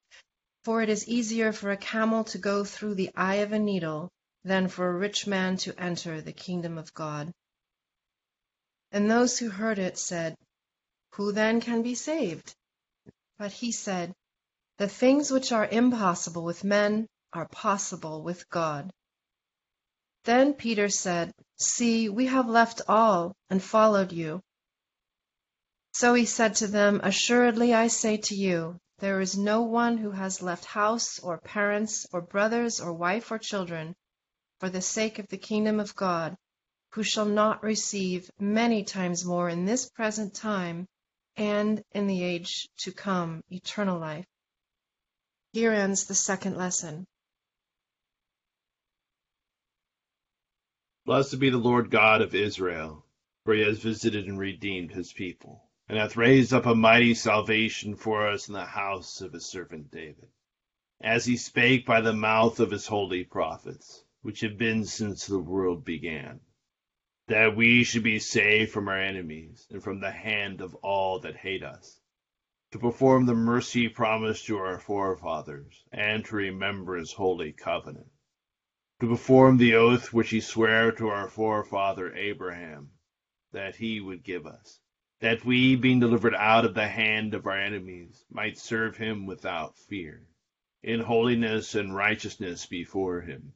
For 0.65 0.81
it 0.81 0.89
is 0.89 1.07
easier 1.07 1.53
for 1.53 1.71
a 1.71 1.77
camel 1.77 2.25
to 2.25 2.39
go 2.39 2.65
through 2.65 2.95
the 2.95 3.11
eye 3.15 3.43
of 3.45 3.53
a 3.53 3.59
needle 3.59 4.11
than 4.45 4.69
for 4.69 4.89
a 4.89 4.97
rich 4.97 5.27
man 5.27 5.57
to 5.59 5.79
enter 5.79 6.21
the 6.21 6.33
kingdom 6.33 6.79
of 6.79 6.95
God. 6.95 7.33
And 8.91 9.11
those 9.11 9.39
who 9.39 9.51
heard 9.51 9.79
it 9.79 9.99
said, 9.99 10.35
Who 11.13 11.33
then 11.33 11.61
can 11.61 11.83
be 11.83 11.95
saved? 11.95 12.55
But 13.39 13.53
he 13.53 13.71
said, 13.71 14.15
The 14.79 14.89
things 14.89 15.31
which 15.31 15.53
are 15.53 15.67
impossible 15.67 16.43
with 16.43 16.65
men 16.65 17.07
are 17.33 17.49
possible 17.49 18.23
with 18.23 18.49
God. 18.49 18.91
Then 20.25 20.55
Peter 20.55 20.89
said, 20.89 21.33
See, 21.59 22.09
we 22.09 22.27
have 22.27 22.49
left 22.49 22.81
all 22.89 23.35
and 23.51 23.63
followed 23.63 24.13
you. 24.13 24.41
So 25.93 26.15
he 26.15 26.25
said 26.25 26.55
to 26.57 26.67
them, 26.67 27.01
Assuredly 27.03 27.75
I 27.75 27.89
say 27.89 28.17
to 28.17 28.35
you, 28.35 28.79
there 28.99 29.21
is 29.21 29.37
no 29.37 29.63
one 29.63 29.99
who 29.99 30.11
has 30.11 30.43
left 30.43 30.65
house 30.65 31.19
or 31.19 31.39
parents 31.39 32.07
or 32.13 32.21
brothers 32.21 32.81
or 32.81 32.93
wife 32.93 33.31
or 33.31 33.39
children 33.39 33.95
for 34.61 34.69
the 34.69 34.83
sake 34.83 35.19
of 35.19 35.27
the 35.29 35.39
kingdom 35.39 35.81
of 35.81 35.97
God, 35.97 36.37
who 36.93 37.03
shall 37.03 37.25
not 37.25 37.63
receive 37.63 38.31
many 38.39 38.85
times 38.85 39.25
more 39.25 39.49
in 39.49 39.65
this 39.65 39.89
present 39.89 40.35
time 40.35 40.87
and 41.37 41.83
in 41.93 42.07
the 42.07 42.23
age 42.23 42.69
to 42.77 42.93
come 42.93 43.43
eternal 43.51 43.99
life. 43.99 44.27
Here 45.53 45.73
ends 45.73 46.07
the 46.07 46.15
second 46.15 46.57
lesson. 46.57 47.07
Blessed 51.07 51.41
be 51.41 51.49
the 51.49 51.57
Lord 51.57 51.91
God 51.91 52.21
of 52.21 52.35
Israel, 52.35 53.05
for 53.45 53.55
he 53.55 53.63
has 53.63 53.79
visited 53.79 54.27
and 54.27 54.39
redeemed 54.39 54.93
his 54.93 55.13
people, 55.13 55.65
and 55.89 55.97
hath 55.97 56.17
raised 56.17 56.53
up 56.53 56.67
a 56.67 56.75
mighty 56.75 57.15
salvation 57.15 57.97
for 57.97 58.29
us 58.29 58.49
in 58.49 58.55
the 58.55 58.67
house 58.67 59.23
of 59.23 59.33
his 59.33 59.47
servant 59.47 59.91
David, 59.91 60.29
as 61.01 61.25
he 61.25 61.39
spake 61.39 61.87
by 61.87 62.03
the 62.03 62.13
mouth 62.13 62.61
of 62.61 62.71
his 62.71 62.87
holy 62.87 63.25
prophets, 63.25 64.05
which 64.23 64.41
have 64.41 64.59
been 64.59 64.85
since 64.85 65.27
the 65.27 65.39
world 65.39 65.85
began, 65.85 66.41
that 67.27 67.57
we 67.57 67.83
should 67.85 68.03
be 68.03 68.19
saved 68.19 68.71
from 68.71 68.89
our 68.89 68.99
enemies 69.01 69.67
and 69.71 69.83
from 69.83 70.01
the 70.01 70.11
hand 70.11 70.61
of 70.61 70.75
all 70.77 71.19
that 71.21 71.37
hate 71.37 71.63
us, 71.63 72.01
to 72.71 72.79
perform 72.79 73.25
the 73.27 73.35
mercy 73.35 73.89
promised 73.89 74.47
to 74.47 74.59
our 74.59 74.79
forefathers, 74.79 75.85
and 75.91 76.25
to 76.25 76.37
remember 76.37 76.97
his 76.97 77.13
holy 77.13 77.53
covenant 77.53 78.11
to 79.01 79.09
perform 79.09 79.57
the 79.57 79.75
oath 79.75 80.13
which 80.13 80.29
he 80.29 80.41
sware 80.41 80.93
to 80.93 81.09
our 81.09 81.27
forefather 81.27 82.15
Abraham, 82.15 82.91
that 83.53 83.75
he 83.75 83.99
would 83.99 84.23
give 84.23 84.47
us, 84.47 84.79
that 85.21 85.43
we, 85.43 85.75
being 85.75 86.01
delivered 86.01 86.35
out 86.35 86.67
of 86.67 86.75
the 86.75 86.87
hand 86.87 87.33
of 87.33 87.47
our 87.47 87.57
enemies, 87.57 88.23
might 88.31 88.59
serve 88.59 88.99
him 88.99 89.25
without 89.25 89.79
fear, 89.79 90.23
in 90.83 91.01
holiness 91.01 91.75
and 91.75 91.95
righteousness 91.97 92.67
before 92.67 93.23
him, 93.23 93.55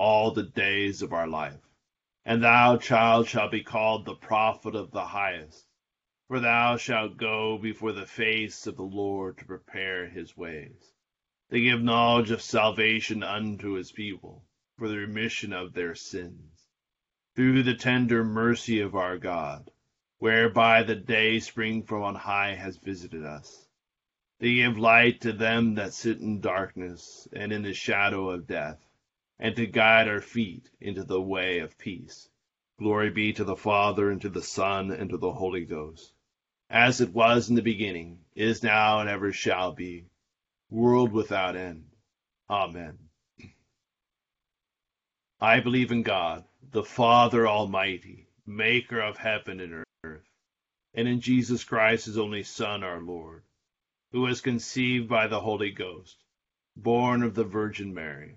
all 0.00 0.30
the 0.30 0.42
days 0.42 1.02
of 1.02 1.12
our 1.12 1.28
life. 1.28 1.60
And 2.24 2.42
thou, 2.42 2.78
child, 2.78 3.28
shalt 3.28 3.52
be 3.52 3.62
called 3.62 4.06
the 4.06 4.14
prophet 4.14 4.74
of 4.74 4.92
the 4.92 5.04
highest, 5.04 5.66
for 6.26 6.40
thou 6.40 6.78
shalt 6.78 7.18
go 7.18 7.58
before 7.58 7.92
the 7.92 8.06
face 8.06 8.66
of 8.66 8.76
the 8.76 8.82
Lord 8.82 9.36
to 9.36 9.44
prepare 9.44 10.08
his 10.08 10.34
ways, 10.34 10.94
to 11.50 11.60
give 11.60 11.82
knowledge 11.82 12.30
of 12.30 12.40
salvation 12.40 13.22
unto 13.22 13.72
his 13.72 13.92
people 13.92 14.42
for 14.78 14.88
the 14.88 14.96
remission 14.96 15.52
of 15.52 15.74
their 15.74 15.94
sins, 15.94 16.64
through 17.36 17.62
the 17.62 17.74
tender 17.74 18.24
mercy 18.24 18.80
of 18.80 18.94
our 18.94 19.18
God, 19.18 19.70
whereby 20.18 20.82
the 20.82 20.96
day 20.96 21.40
spring 21.40 21.82
from 21.82 22.02
on 22.02 22.14
high 22.14 22.54
has 22.54 22.78
visited 22.78 23.26
us, 23.26 23.68
to 24.40 24.54
give 24.54 24.78
light 24.78 25.20
to 25.20 25.34
them 25.34 25.74
that 25.74 25.92
sit 25.92 26.20
in 26.20 26.40
darkness 26.40 27.28
and 27.34 27.52
in 27.52 27.62
the 27.62 27.74
shadow 27.74 28.30
of 28.30 28.46
death, 28.46 28.78
and 29.42 29.56
to 29.56 29.66
guide 29.66 30.06
our 30.06 30.20
feet 30.20 30.68
into 30.82 31.02
the 31.02 31.20
way 31.20 31.60
of 31.60 31.78
peace. 31.78 32.28
Glory 32.78 33.08
be 33.08 33.32
to 33.32 33.42
the 33.42 33.56
Father, 33.56 34.10
and 34.10 34.20
to 34.20 34.28
the 34.28 34.42
Son, 34.42 34.90
and 34.90 35.08
to 35.10 35.16
the 35.16 35.32
Holy 35.32 35.64
Ghost, 35.64 36.12
as 36.68 37.00
it 37.00 37.14
was 37.14 37.48
in 37.48 37.56
the 37.56 37.62
beginning, 37.62 38.18
is 38.34 38.62
now, 38.62 39.00
and 39.00 39.08
ever 39.08 39.32
shall 39.32 39.72
be, 39.72 40.04
world 40.68 41.10
without 41.10 41.56
end. 41.56 41.86
Amen. 42.50 42.98
I 45.40 45.60
believe 45.60 45.90
in 45.90 46.02
God, 46.02 46.44
the 46.70 46.84
Father 46.84 47.48
Almighty, 47.48 48.28
maker 48.46 49.00
of 49.00 49.16
heaven 49.16 49.60
and 49.60 49.84
earth, 50.04 50.28
and 50.92 51.08
in 51.08 51.22
Jesus 51.22 51.64
Christ, 51.64 52.04
his 52.04 52.18
only 52.18 52.42
Son, 52.42 52.84
our 52.84 53.00
Lord, 53.00 53.42
who 54.12 54.20
was 54.20 54.42
conceived 54.42 55.08
by 55.08 55.28
the 55.28 55.40
Holy 55.40 55.70
Ghost, 55.70 56.18
born 56.76 57.22
of 57.22 57.34
the 57.34 57.44
Virgin 57.44 57.94
Mary, 57.94 58.36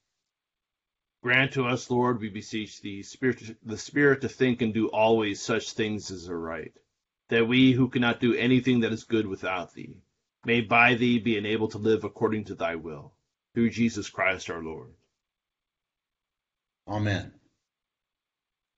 Grant 1.23 1.53
to 1.53 1.65
us, 1.65 1.91
Lord, 1.91 2.19
we 2.19 2.29
beseech 2.29 2.81
thee, 2.81 3.03
spirit, 3.03 3.55
the 3.63 3.77
spirit 3.77 4.21
to 4.21 4.29
think 4.29 4.61
and 4.63 4.73
do 4.73 4.87
always 4.89 5.39
such 5.39 5.73
things 5.73 6.09
as 6.09 6.27
are 6.27 6.39
right, 6.39 6.73
that 7.29 7.47
we 7.47 7.73
who 7.73 7.89
cannot 7.89 8.19
do 8.19 8.33
anything 8.33 8.79
that 8.79 8.91
is 8.91 9.03
good 9.03 9.27
without 9.27 9.73
thee, 9.73 10.01
may 10.45 10.61
by 10.61 10.95
thee 10.95 11.19
be 11.19 11.37
enabled 11.37 11.71
to 11.71 11.77
live 11.77 12.03
according 12.03 12.45
to 12.45 12.55
thy 12.55 12.75
will, 12.75 13.13
through 13.53 13.69
Jesus 13.69 14.09
Christ 14.09 14.49
our 14.49 14.63
Lord. 14.63 14.89
Amen. 16.87 17.31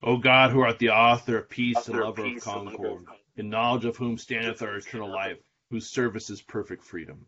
O 0.02 0.18
God, 0.18 0.52
who 0.52 0.60
art 0.60 0.80
the 0.80 0.90
author 0.90 1.38
of 1.38 1.50
peace 1.50 1.88
and 1.88 1.96
Author 1.96 2.02
of 2.02 2.08
lover 2.10 2.22
of 2.28 2.34
peace 2.34 2.46
and 2.46 2.56
lover 2.56 2.68
of 2.68 2.76
concord, 2.76 3.20
in 3.38 3.50
knowledge 3.50 3.86
of 3.86 3.96
whom 3.96 4.18
standeth 4.18 4.62
our 4.62 4.76
eternal 4.76 5.10
life, 5.10 5.40
whose 5.70 5.90
service 5.90 6.30
is 6.30 6.42
perfect 6.42 6.84
freedom, 6.84 7.26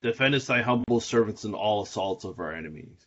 defend 0.00 0.34
us 0.34 0.46
thy 0.46 0.62
humble 0.62 1.00
servants 1.00 1.44
in 1.44 1.52
all 1.52 1.82
assaults 1.82 2.24
of 2.24 2.40
our 2.40 2.54
enemies, 2.54 3.06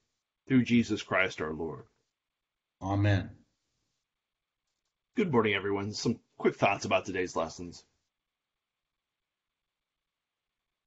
through 0.47 0.63
Jesus 0.63 1.01
Christ 1.03 1.41
our 1.41 1.53
Lord. 1.53 1.85
Amen. 2.81 3.29
Good 5.15 5.31
morning, 5.31 5.53
everyone. 5.53 5.93
Some 5.93 6.19
quick 6.37 6.55
thoughts 6.55 6.85
about 6.85 7.05
today's 7.05 7.35
lessons. 7.35 7.83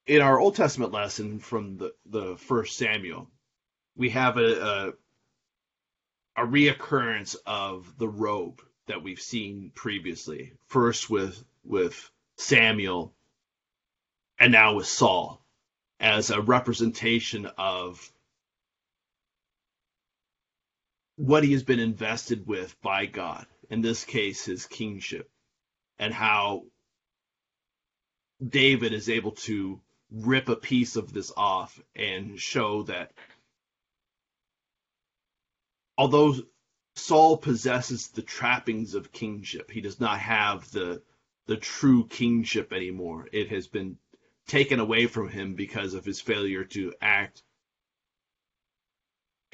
In 0.07 0.21
our 0.21 0.38
Old 0.38 0.57
Testament 0.57 0.93
lesson 0.93 1.38
from 1.38 1.79
the, 1.79 1.95
the 2.07 2.37
first 2.37 2.77
Samuel, 2.77 3.31
we 3.97 4.11
have 4.11 4.37
a, 4.37 4.93
a, 6.37 6.43
a 6.43 6.47
reoccurrence 6.47 7.37
of 7.47 7.97
the 7.99 8.09
robe 8.09 8.61
that 8.87 9.03
we've 9.03 9.21
seen 9.21 9.71
previously. 9.75 10.53
First 10.67 11.09
with 11.09 11.43
with 11.64 12.11
Samuel 12.37 13.14
and 14.38 14.53
now 14.53 14.75
with 14.75 14.87
Saul 14.87 15.43
as 16.01 16.31
a 16.31 16.40
representation 16.40 17.47
of 17.57 18.12
what 21.16 21.44
he 21.44 21.53
has 21.53 21.62
been 21.62 21.81
invested 21.81 22.46
with 22.46 22.81
by 22.83 23.07
God, 23.07 23.46
in 23.70 23.81
this 23.81 24.05
case, 24.05 24.44
his 24.44 24.66
kingship, 24.66 25.31
and 25.98 26.12
how 26.12 26.64
David 28.46 28.92
is 28.92 29.09
able 29.09 29.33
to 29.33 29.81
rip 30.11 30.48
a 30.48 30.57
piece 30.57 30.96
of 30.96 31.12
this 31.12 31.33
off 31.37 31.81
and 31.94 32.38
show 32.38 32.83
that 32.85 33.12
although 35.96 36.35
Saul 36.96 37.37
possesses 37.38 38.09
the 38.09 38.22
trappings 38.22 38.94
of 38.94 39.12
kingship, 39.12 39.70
he 39.70 39.81
does 39.81 40.00
not 40.00 40.18
have 40.18 40.70
the 40.70 41.03
the 41.46 41.57
true 41.57 42.07
kingship 42.07 42.72
anymore. 42.72 43.29
It 43.33 43.50
has 43.50 43.66
been 43.66 43.98
taken 44.46 44.81
away 44.81 45.07
from 45.07 45.29
him 45.29 45.55
because 45.55 45.94
of 45.94 46.05
his 46.05 46.20
failure 46.20 46.64
to 46.64 46.94
act 47.00 47.42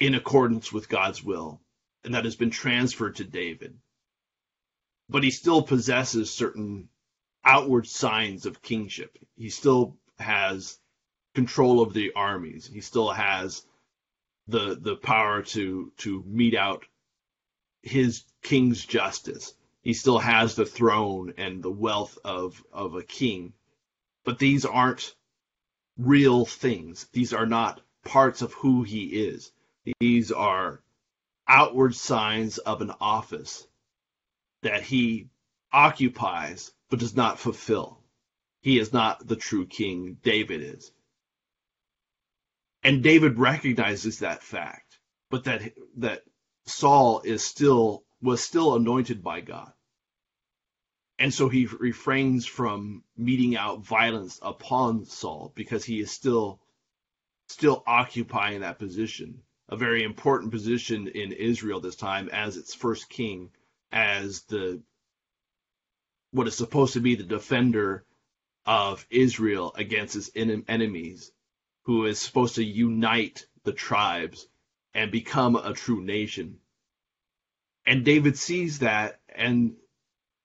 in 0.01 0.15
accordance 0.15 0.73
with 0.73 0.89
God's 0.89 1.23
will, 1.23 1.61
and 2.03 2.15
that 2.15 2.25
has 2.25 2.35
been 2.35 2.49
transferred 2.49 3.17
to 3.17 3.23
David. 3.23 3.77
But 5.07 5.23
he 5.23 5.29
still 5.29 5.61
possesses 5.61 6.31
certain 6.31 6.89
outward 7.45 7.85
signs 7.85 8.47
of 8.47 8.63
kingship. 8.63 9.19
He 9.35 9.51
still 9.51 9.95
has 10.17 10.79
control 11.35 11.83
of 11.83 11.93
the 11.93 12.13
armies. 12.15 12.65
He 12.65 12.81
still 12.81 13.11
has 13.11 13.63
the 14.47 14.75
the 14.75 14.95
power 14.95 15.43
to 15.43 15.91
to 15.97 16.23
mete 16.25 16.55
out 16.55 16.83
his 17.83 18.23
king's 18.41 18.83
justice. 18.83 19.53
He 19.83 19.93
still 19.93 20.17
has 20.17 20.55
the 20.55 20.65
throne 20.65 21.35
and 21.37 21.61
the 21.61 21.71
wealth 21.71 22.17
of 22.25 22.63
of 22.73 22.95
a 22.95 23.03
king. 23.03 23.53
But 24.25 24.39
these 24.39 24.65
aren't 24.65 25.13
real 25.95 26.43
things. 26.47 27.05
These 27.13 27.33
are 27.33 27.45
not 27.45 27.81
parts 28.03 28.41
of 28.41 28.53
who 28.53 28.81
he 28.81 29.05
is. 29.05 29.51
These 29.99 30.31
are 30.31 30.81
outward 31.47 31.95
signs 31.95 32.57
of 32.59 32.81
an 32.81 32.91
office 33.01 33.67
that 34.63 34.83
he 34.83 35.29
occupies 35.71 36.71
but 36.89 36.99
does 36.99 37.15
not 37.15 37.39
fulfill. 37.39 37.99
He 38.61 38.77
is 38.77 38.93
not 38.93 39.25
the 39.27 39.35
true 39.35 39.65
king, 39.65 40.17
David 40.23 40.61
is. 40.61 40.91
And 42.83 43.03
David 43.03 43.37
recognizes 43.39 44.19
that 44.19 44.43
fact, 44.43 44.99
but 45.29 45.45
that 45.45 45.73
that 45.97 46.23
Saul 46.65 47.21
is 47.21 47.43
still 47.43 48.03
was 48.21 48.43
still 48.43 48.75
anointed 48.75 49.23
by 49.23 49.41
God. 49.41 49.71
And 51.19 51.33
so 51.33 51.49
he 51.49 51.67
refrains 51.67 52.45
from 52.45 53.03
meting 53.17 53.55
out 53.55 53.85
violence 53.85 54.39
upon 54.41 55.05
Saul 55.05 55.53
because 55.55 55.85
he 55.85 55.99
is 55.99 56.11
still 56.11 56.59
still 57.47 57.83
occupying 57.85 58.61
that 58.61 58.79
position, 58.79 59.41
a 59.71 59.77
very 59.77 60.03
important 60.03 60.51
position 60.51 61.07
in 61.09 61.33
Israel 61.33 61.81
this 61.81 61.95
time 61.97 62.29
as 62.31 62.57
its 62.57 62.75
first 62.75 63.09
king, 63.09 63.51
as 63.91 64.43
the 64.43 64.81
what 66.31 66.47
is 66.47 66.55
supposed 66.55 66.93
to 66.93 67.01
be 67.01 67.15
the 67.15 67.23
defender 67.23 68.05
of 68.65 69.05
Israel 69.11 69.73
against 69.77 70.15
its 70.17 70.31
en- 70.35 70.65
enemies, 70.69 71.31
who 71.85 72.05
is 72.05 72.19
supposed 72.19 72.55
to 72.55 72.65
unite 72.65 73.47
the 73.65 73.73
tribes 73.73 74.47
and 74.93 75.11
become 75.11 75.55
a 75.57 75.73
true 75.73 76.01
nation. 76.03 76.59
And 77.85 78.05
David 78.05 78.37
sees 78.37 78.79
that 78.79 79.19
and 79.35 79.75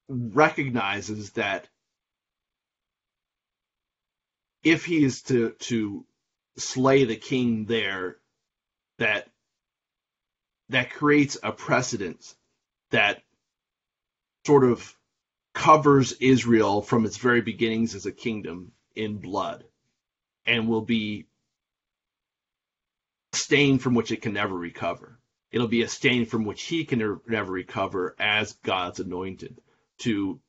recognizes 0.09 1.31
that 1.33 1.67
if 4.63 4.85
he 4.85 5.03
is 5.03 5.23
to 5.23 5.51
to 5.59 6.05
slay 6.57 7.05
the 7.05 7.15
king 7.17 7.65
there, 7.65 8.17
that 8.97 9.29
that 10.69 10.91
creates 10.91 11.37
a 11.41 11.51
precedent 11.51 12.35
that 12.91 13.23
sort 14.45 14.63
of 14.63 14.95
covers 15.53 16.13
Israel 16.13 16.81
from 16.81 17.05
its 17.05 17.17
very 17.17 17.41
beginnings 17.41 17.95
as 17.95 18.05
a 18.05 18.11
kingdom 18.11 18.71
in 18.95 19.17
blood 19.17 19.63
and 20.45 20.67
will 20.67 20.81
be 20.81 21.25
a 23.33 23.37
stain 23.37 23.79
from 23.79 23.95
which 23.95 24.11
it 24.11 24.21
can 24.21 24.33
never 24.33 24.55
recover. 24.55 25.19
It'll 25.51 25.67
be 25.67 25.81
a 25.81 25.87
stain 25.87 26.25
from 26.25 26.45
which 26.45 26.63
he 26.63 26.85
can 26.85 27.21
never 27.27 27.51
recover 27.51 28.15
as 28.19 28.53
God's 28.63 28.99
anointed 28.99 29.61
to 29.99 30.39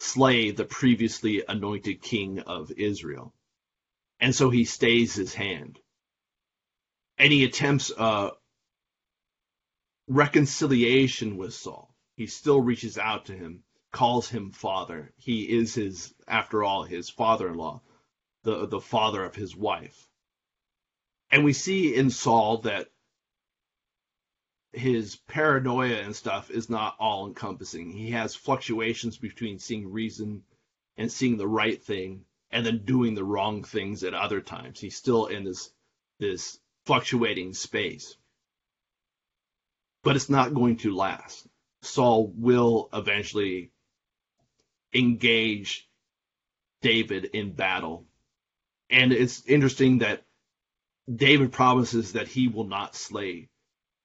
slay 0.00 0.50
the 0.50 0.64
previously 0.64 1.44
anointed 1.48 2.02
king 2.02 2.40
of 2.40 2.70
Israel. 2.72 3.34
And 4.20 4.34
so 4.34 4.50
he 4.50 4.64
stays 4.64 5.14
his 5.14 5.34
hand. 5.34 5.78
He 7.18 7.44
attempts 7.44 7.90
uh, 7.90 8.30
reconciliation 10.06 11.36
with 11.36 11.54
Saul. 11.54 11.94
He 12.16 12.26
still 12.26 12.60
reaches 12.60 12.98
out 12.98 13.26
to 13.26 13.32
him, 13.32 13.62
calls 13.92 14.28
him 14.28 14.50
father. 14.50 15.12
He 15.16 15.42
is 15.44 15.74
his, 15.74 16.14
after 16.26 16.64
all, 16.64 16.84
his 16.84 17.10
father-in-law, 17.10 17.80
the 18.44 18.66
the 18.66 18.80
father 18.80 19.24
of 19.24 19.34
his 19.34 19.54
wife. 19.54 20.08
And 21.30 21.44
we 21.44 21.52
see 21.52 21.94
in 21.94 22.10
Saul 22.10 22.58
that 22.58 22.90
his 24.72 25.16
paranoia 25.16 25.96
and 25.96 26.14
stuff 26.14 26.50
is 26.50 26.68
not 26.70 26.96
all 26.98 27.26
encompassing. 27.26 27.90
He 27.90 28.10
has 28.10 28.34
fluctuations 28.34 29.18
between 29.18 29.58
seeing 29.58 29.90
reason 29.90 30.44
and 30.96 31.10
seeing 31.10 31.36
the 31.36 31.48
right 31.48 31.82
thing 31.82 32.24
and 32.50 32.64
then 32.64 32.84
doing 32.84 33.14
the 33.14 33.24
wrong 33.24 33.64
things 33.64 34.04
at 34.04 34.14
other 34.14 34.40
times. 34.40 34.80
He's 34.80 34.96
still 34.96 35.26
in 35.26 35.44
this 35.44 35.70
this 36.18 36.58
fluctuating 36.88 37.52
space. 37.52 38.16
But 40.02 40.16
it's 40.16 40.30
not 40.30 40.54
going 40.54 40.78
to 40.78 40.96
last. 40.96 41.46
Saul 41.82 42.32
will 42.34 42.88
eventually 42.94 43.72
engage 44.94 45.86
David 46.80 47.26
in 47.26 47.52
battle. 47.52 48.06
And 48.88 49.12
it's 49.12 49.44
interesting 49.44 49.98
that 49.98 50.24
David 51.14 51.52
promises 51.52 52.12
that 52.12 52.26
he 52.26 52.48
will 52.48 52.64
not 52.64 52.96
slay 52.96 53.50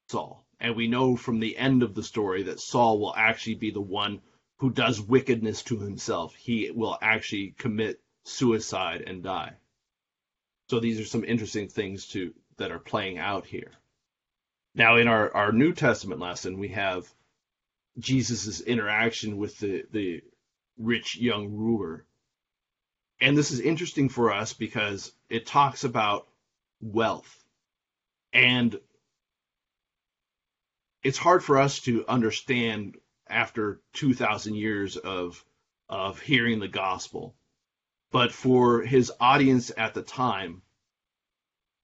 Saul. 0.09 0.45
And 0.59 0.75
we 0.75 0.89
know 0.89 1.15
from 1.15 1.39
the 1.39 1.57
end 1.57 1.83
of 1.83 1.95
the 1.95 2.03
story 2.03 2.43
that 2.43 2.59
Saul 2.59 2.99
will 2.99 3.15
actually 3.15 3.55
be 3.55 3.71
the 3.71 3.79
one 3.79 4.19
who 4.57 4.69
does 4.69 4.99
wickedness 4.99 5.63
to 5.63 5.79
himself. 5.79 6.35
He 6.35 6.69
will 6.69 6.97
actually 7.01 7.55
commit 7.57 8.01
suicide 8.25 9.05
and 9.07 9.23
die. 9.23 9.53
So 10.69 10.81
these 10.81 10.99
are 10.99 11.05
some 11.05 11.23
interesting 11.23 11.69
things 11.69 12.07
to 12.07 12.33
that 12.57 12.71
are 12.71 12.79
playing 12.79 13.17
out 13.17 13.45
here. 13.45 13.71
Now 14.75 14.97
in 14.97 15.07
our, 15.07 15.33
our 15.35 15.51
New 15.51 15.73
Testament 15.73 16.19
lesson, 16.19 16.57
we 16.57 16.69
have 16.69 17.07
Jesus' 17.99 18.61
interaction 18.61 19.37
with 19.37 19.57
the, 19.59 19.85
the 19.91 20.23
rich 20.77 21.15
young 21.17 21.51
ruler. 21.53 22.05
And 23.21 23.37
this 23.37 23.51
is 23.51 23.59
interesting 23.59 24.09
for 24.09 24.33
us 24.33 24.53
because 24.53 25.11
it 25.29 25.45
talks 25.45 25.83
about 25.83 26.27
wealth. 26.81 27.43
And 28.33 28.79
it's 31.03 31.17
hard 31.17 31.43
for 31.43 31.59
us 31.59 31.79
to 31.81 32.05
understand 32.07 32.97
after 33.27 33.81
2,000 33.93 34.55
years 34.55 34.97
of, 34.97 35.43
of 35.87 36.19
hearing 36.19 36.59
the 36.59 36.67
gospel. 36.67 37.35
But 38.11 38.31
for 38.31 38.81
his 38.81 39.11
audience 39.19 39.71
at 39.75 39.93
the 39.93 40.01
time, 40.01 40.61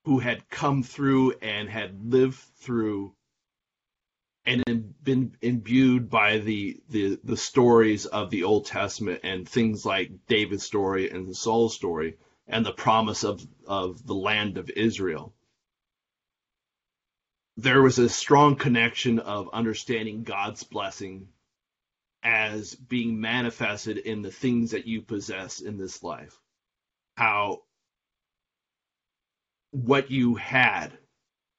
who 0.06 0.20
had 0.20 0.50
come 0.50 0.84
through 0.84 1.34
and 1.42 1.70
had 1.70 2.12
lived 2.12 2.40
through 2.58 3.14
and 4.46 4.94
been 5.04 5.36
imbued 5.42 6.10
by 6.10 6.40
the, 6.40 6.82
the 6.90 7.20
the 7.24 7.38
stories 7.38 8.06
of 8.06 8.30
the 8.30 8.44
Old 8.44 8.66
Testament 8.66 9.20
and 9.24 9.48
things 9.48 9.86
like 9.86 10.26
David's 10.28 10.64
story 10.64 11.10
and 11.10 11.36
Saul's 11.36 11.76
story 11.76 12.18
and 12.48 12.66
the 12.66 12.74
promise 12.74 13.24
of, 13.24 13.46
of 13.68 14.06
the 14.06 14.16
land 14.16 14.58
of 14.58 14.70
Israel. 14.72 15.34
There 17.58 17.82
was 17.82 18.00
a 18.00 18.10
strong 18.10 18.56
connection 18.56 19.20
of 19.20 19.50
understanding 19.54 20.24
God's 20.24 20.64
blessing 20.64 21.28
as 22.24 22.74
being 22.74 23.22
manifested 23.22 23.98
in 23.98 24.22
the 24.22 24.32
things 24.32 24.72
that 24.72 24.88
you 24.88 25.02
possess 25.02 25.60
in 25.60 25.78
this 25.78 26.02
life. 26.02 26.40
How 27.16 27.64
what 29.72 30.12
you 30.12 30.36
had, 30.36 30.98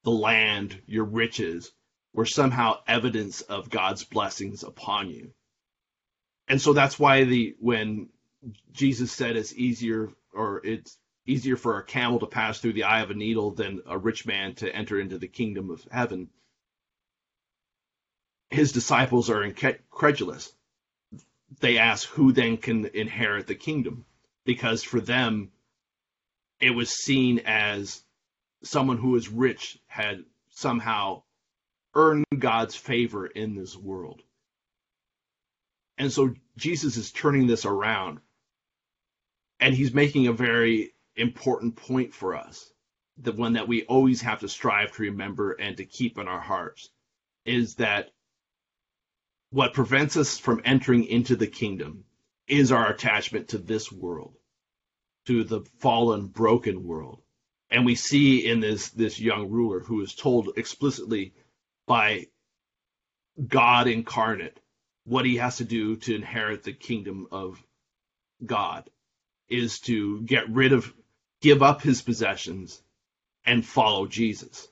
the 0.04 0.10
land, 0.10 0.80
your 0.86 1.04
riches, 1.04 1.70
were 2.12 2.26
somehow 2.26 2.80
evidence 2.86 3.40
of 3.42 3.70
God's 3.70 4.04
blessings 4.04 4.62
upon 4.62 5.10
you. 5.10 5.32
And 6.48 6.60
so 6.60 6.72
that's 6.72 6.98
why 6.98 7.24
the 7.24 7.54
when 7.60 8.08
Jesus 8.72 9.12
said 9.12 9.36
it's 9.36 9.54
easier 9.54 10.10
or 10.32 10.64
it's 10.64 10.96
easier 11.26 11.56
for 11.56 11.78
a 11.78 11.84
camel 11.84 12.18
to 12.20 12.26
pass 12.26 12.58
through 12.58 12.72
the 12.72 12.84
eye 12.84 13.02
of 13.02 13.10
a 13.10 13.14
needle 13.14 13.52
than 13.52 13.82
a 13.86 13.96
rich 13.96 14.26
man 14.26 14.54
to 14.56 14.74
enter 14.74 14.98
into 14.98 15.18
the 15.18 15.28
kingdom 15.28 15.70
of 15.70 15.86
heaven. 15.90 16.28
His 18.48 18.72
disciples 18.72 19.30
are 19.30 19.44
incredulous. 19.44 20.52
They 21.60 21.78
ask 21.78 22.08
who 22.08 22.32
then 22.32 22.56
can 22.56 22.86
inherit 22.86 23.46
the 23.46 23.54
kingdom 23.54 24.06
because 24.44 24.82
for 24.82 25.00
them 25.00 25.52
it 26.60 26.70
was 26.70 26.90
seen 26.90 27.40
as 27.46 28.02
someone 28.62 28.98
who 28.98 29.10
was 29.10 29.28
rich 29.28 29.78
had 29.86 30.24
somehow 30.50 31.22
earned 31.94 32.26
God's 32.38 32.76
favor 32.76 33.26
in 33.26 33.54
this 33.54 33.76
world. 33.76 34.22
And 35.98 36.12
so 36.12 36.34
Jesus 36.56 36.96
is 36.96 37.12
turning 37.12 37.46
this 37.46 37.64
around. 37.64 38.20
And 39.58 39.74
he's 39.74 39.92
making 39.92 40.26
a 40.26 40.32
very 40.32 40.94
important 41.16 41.76
point 41.76 42.14
for 42.14 42.34
us. 42.34 42.72
The 43.18 43.32
one 43.32 43.54
that 43.54 43.68
we 43.68 43.84
always 43.84 44.22
have 44.22 44.40
to 44.40 44.48
strive 44.48 44.92
to 44.92 45.02
remember 45.02 45.52
and 45.52 45.76
to 45.76 45.84
keep 45.84 46.16
in 46.18 46.28
our 46.28 46.40
hearts 46.40 46.88
is 47.44 47.74
that 47.74 48.10
what 49.50 49.74
prevents 49.74 50.16
us 50.16 50.38
from 50.38 50.62
entering 50.64 51.04
into 51.04 51.36
the 51.36 51.46
kingdom 51.46 52.04
is 52.46 52.72
our 52.72 52.90
attachment 52.90 53.48
to 53.48 53.58
this 53.58 53.92
world, 53.92 54.34
to 55.30 55.44
the 55.44 55.60
fallen, 55.78 56.26
broken 56.26 56.84
world. 56.84 57.22
And 57.70 57.86
we 57.86 57.94
see 57.94 58.48
in 58.48 58.58
this 58.58 58.88
this 58.88 59.20
young 59.20 59.48
ruler 59.48 59.78
who 59.78 60.02
is 60.02 60.12
told 60.12 60.50
explicitly 60.56 61.34
by 61.86 62.26
God 63.46 63.86
incarnate 63.86 64.58
what 65.04 65.24
he 65.24 65.36
has 65.36 65.58
to 65.58 65.64
do 65.64 65.94
to 65.98 66.16
inherit 66.16 66.64
the 66.64 66.72
kingdom 66.72 67.28
of 67.30 67.62
God 68.44 68.90
is 69.48 69.78
to 69.82 70.20
get 70.22 70.50
rid 70.50 70.72
of, 70.72 70.92
give 71.40 71.62
up 71.62 71.80
his 71.80 72.02
possessions 72.02 72.82
and 73.44 73.64
follow 73.64 74.08
Jesus. 74.08 74.66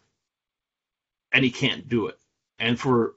And 1.31 1.45
he 1.45 1.53
can't 1.53 1.89
do 1.89 2.09
it. 2.09 2.19
And 2.59 2.81
for 2.81 3.15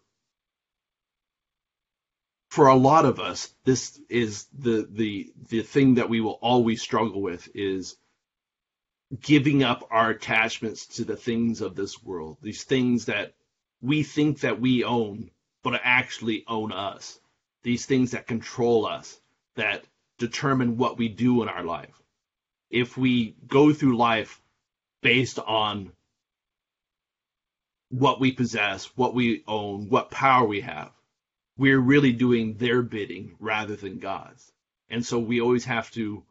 for 2.52 2.68
a 2.68 2.76
lot 2.76 3.06
of 3.06 3.22
us, 3.22 3.54
this 3.64 3.98
is 4.10 4.46
the 4.60 4.86
the 4.92 5.32
the 5.48 5.62
thing 5.62 5.96
that 5.96 6.10
we 6.10 6.20
will 6.20 6.38
always 6.42 6.82
struggle 6.82 7.22
with 7.22 7.48
is 7.56 7.96
giving 9.22 9.64
up 9.64 9.88
our 9.90 10.10
attachments 10.10 10.86
to 10.86 11.06
the 11.06 11.16
things 11.16 11.62
of 11.62 11.78
this 11.78 12.04
world, 12.04 12.38
these 12.42 12.66
things 12.66 13.06
that 13.06 13.34
we 13.82 14.04
think 14.04 14.42
that 14.42 14.60
we 14.60 14.84
own, 14.84 15.32
but 15.64 15.80
actually 15.82 16.44
own 16.46 16.74
us, 16.74 17.18
these 17.64 17.86
things 17.86 18.12
that 18.12 18.28
control 18.28 18.86
us, 18.86 19.18
that 19.56 19.86
determine 20.18 20.76
what 20.76 20.98
we 20.98 21.08
do 21.08 21.44
in 21.44 21.48
our 21.48 21.64
life. 21.64 22.02
If 22.70 22.98
we 22.98 23.34
go 23.48 23.72
through 23.72 23.96
life 23.96 24.42
based 25.02 25.40
on 25.40 25.94
what 27.88 28.20
we 28.20 28.34
possess, 28.34 28.86
what 28.98 29.14
we 29.14 29.42
own, 29.48 29.88
what 29.88 30.12
power 30.12 30.46
we 30.46 30.62
have, 30.62 30.92
we're 31.62 31.80
really 31.80 32.12
doing 32.12 32.56
their 32.56 32.82
bidding 32.82 33.36
rather 33.40 33.76
than 33.76 34.00
God's. 34.00 34.52
And 34.90 35.06
so 35.06 35.20
we 35.20 35.42
always 35.42 35.66
have 35.66 35.92
to 35.92 36.24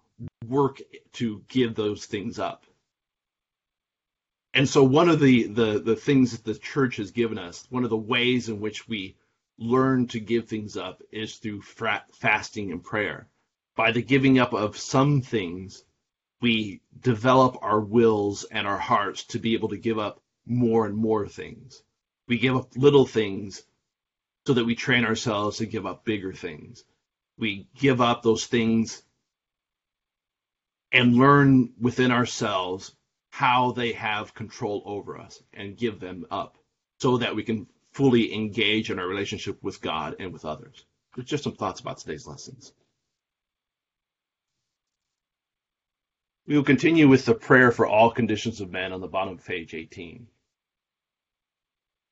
work 0.49 0.81
to 1.12 1.45
give 1.47 1.77
those 1.77 2.05
things 2.05 2.40
up. 2.40 2.64
And 4.53 4.69
so 4.69 4.83
one 4.83 5.09
of 5.09 5.21
the, 5.21 5.45
the, 5.45 5.79
the 5.79 5.95
things 5.95 6.33
that 6.33 6.43
the 6.43 6.59
church 6.59 6.97
has 6.97 7.12
given 7.12 7.38
us, 7.38 7.64
one 7.71 7.85
of 7.85 7.90
the 7.90 7.97
ways 7.97 8.49
in 8.49 8.59
which 8.59 8.88
we 8.88 9.14
learn 9.57 10.09
to 10.09 10.19
give 10.19 10.49
things 10.49 10.77
up 10.77 11.01
is 11.12 11.37
through 11.37 11.62
fasting 11.62 12.73
and 12.73 12.83
prayer 12.83 13.29
by 13.77 13.93
the 13.93 14.03
giving 14.03 14.40
up 14.40 14.53
of 14.53 14.77
some 14.77 15.23
things, 15.23 15.85
we 16.40 16.81
develop 17.01 17.57
our 17.62 17.79
wills 17.79 18.43
and 18.51 18.66
our 18.66 18.79
hearts 18.79 19.23
to 19.27 19.38
be 19.38 19.55
able 19.55 19.69
to 19.69 19.77
give 19.77 19.97
up 19.97 20.21
more 20.45 20.87
and 20.87 20.97
more 20.97 21.29
things. 21.29 21.85
We 22.27 22.38
give 22.38 22.57
up 22.57 22.75
little 22.75 23.07
things 23.07 23.62
so 24.46 24.55
that 24.55 24.64
we 24.64 24.74
train 24.74 25.05
ourselves 25.05 25.59
to 25.59 25.66
give 25.66 25.87
up 25.87 26.05
bigger 26.05 26.33
things. 26.33 26.85
We 27.38 27.68
give 27.76 28.00
up 28.00 28.22
those 28.22 28.46
things 28.46 29.03
and 30.92 31.14
learn 31.14 31.72
within 31.81 32.11
ourselves 32.11 32.92
how 33.31 33.72
they 33.72 33.92
have 33.92 34.35
control 34.35 34.83
over 34.85 35.18
us 35.18 35.42
and 35.55 35.76
give 35.76 36.00
them 36.00 36.26
up 36.31 36.59
so 36.98 37.18
that 37.18 37.35
we 37.35 37.42
can 37.42 37.66
fully 37.92 38.35
engage 38.35 38.90
in 38.90 38.98
our 38.98 39.07
relationship 39.07 39.62
with 39.62 39.81
God 39.81 40.16
and 40.18 40.33
with 40.33 40.44
others. 40.44 40.85
Just 41.24 41.44
some 41.44 41.55
thoughts 41.55 41.81
about 41.81 41.98
today's 41.98 42.26
lessons. 42.26 42.72
We 46.46 46.57
will 46.57 46.64
continue 46.64 47.09
with 47.09 47.24
the 47.24 47.35
prayer 47.35 47.70
for 47.70 47.87
all 47.87 48.11
conditions 48.11 48.61
of 48.61 48.70
men 48.70 48.92
on 48.92 49.00
the 49.00 49.07
bottom 49.07 49.35
of 49.35 49.44
page 49.44 49.74
18. 49.74 50.26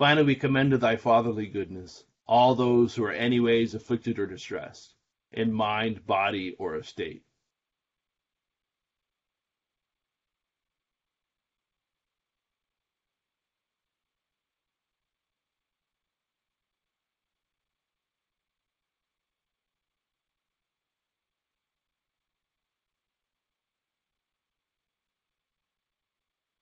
Finally, 0.00 0.28
we 0.28 0.34
commend 0.34 0.70
to 0.70 0.78
thy 0.78 0.96
fatherly 0.96 1.46
goodness 1.46 2.04
all 2.26 2.54
those 2.54 2.94
who 2.94 3.04
are 3.04 3.12
anyways 3.12 3.74
afflicted 3.74 4.18
or 4.18 4.26
distressed, 4.26 4.94
in 5.30 5.52
mind, 5.52 6.06
body, 6.06 6.56
or 6.58 6.74
estate. 6.74 7.22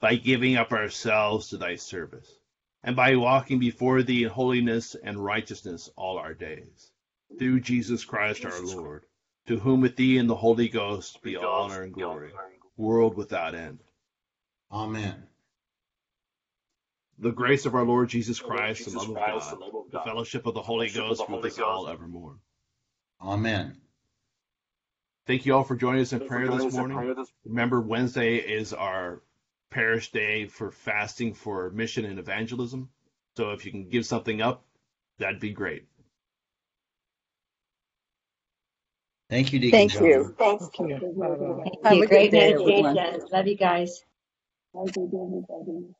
by 0.00 0.16
giving 0.16 0.56
up 0.56 0.72
ourselves 0.72 1.48
to 1.48 1.56
thy 1.56 1.76
service, 1.76 2.30
and 2.82 2.94
by 2.96 3.16
walking 3.16 3.58
before 3.58 4.02
thee 4.02 4.24
in 4.24 4.30
holiness 4.30 4.94
and 4.94 5.22
righteousness 5.22 5.90
all 5.96 6.18
our 6.18 6.34
days. 6.34 6.90
Through 7.38 7.60
Jesus 7.60 8.04
Christ 8.04 8.44
our 8.44 8.60
Lord, 8.62 9.04
to 9.48 9.58
whom 9.58 9.80
with 9.80 9.96
thee 9.96 10.18
and 10.18 10.30
the 10.30 10.36
Holy 10.36 10.68
Ghost 10.68 11.22
be 11.22 11.36
honor 11.36 11.82
and 11.82 11.92
glory, 11.92 12.30
world 12.76 13.16
without 13.16 13.54
end. 13.54 13.80
Amen. 14.70 15.26
The 17.18 17.32
grace 17.32 17.64
of 17.64 17.74
our 17.74 17.84
Lord 17.84 18.10
Jesus 18.10 18.38
Christ, 18.38 18.84
the 18.84 18.98
love 18.98 19.08
of 19.08 19.16
God, 19.16 19.58
the 19.90 20.00
fellowship 20.00 20.46
of 20.46 20.54
the 20.54 20.62
Holy 20.62 20.90
Ghost 20.90 21.28
will 21.28 21.38
be 21.38 21.44
with 21.44 21.52
us 21.54 21.58
all 21.58 21.88
evermore. 21.88 22.36
Amen. 23.20 23.76
Thank 25.26 25.46
you 25.46 25.54
all 25.54 25.64
for 25.64 25.74
joining 25.74 26.02
us 26.02 26.12
in 26.12 26.26
prayer 26.28 26.48
this 26.48 26.74
morning. 26.74 27.16
Remember, 27.44 27.80
Wednesday 27.80 28.36
is 28.36 28.72
our 28.72 29.22
parish 29.76 30.10
day 30.10 30.46
for 30.46 30.70
fasting 30.70 31.34
for 31.34 31.70
mission 31.70 32.06
and 32.06 32.18
evangelism. 32.18 32.88
So 33.36 33.50
if 33.52 33.66
you 33.66 33.70
can 33.72 33.90
give 33.90 34.06
something 34.06 34.40
up, 34.40 34.64
that'd 35.18 35.38
be 35.38 35.50
great. 35.50 35.86
Thank 39.28 39.52
you, 39.52 39.58
Deacon 39.60 39.88
Thank 39.90 39.92
John. 39.92 40.02
you. 40.04 40.34
Thank 40.38 40.60
Thank 40.60 40.80
you. 40.80 40.96
you. 41.02 41.80
Have 41.84 41.92
Have 41.92 41.98
a 41.98 42.02
a 42.02 42.06
great 42.06 42.30
day, 42.32 42.52
meditation. 42.52 42.54
everyone. 42.54 42.96
Love 43.32 43.46
you 43.46 43.56
guys. 43.56 44.02
Have 44.74 44.86
a 44.88 44.92
good 44.92 45.10
day, 45.10 45.18
everybody. 45.18 45.94